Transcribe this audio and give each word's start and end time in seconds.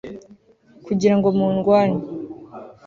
kugira 0.85 1.13
ngo 1.17 1.27
mundwanye 1.37 2.03